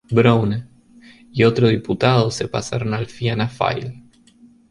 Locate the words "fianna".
3.05-3.47